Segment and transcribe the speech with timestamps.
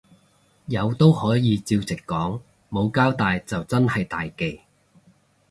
[0.65, 4.61] 有都可以照直講，冇交帶就真係大忌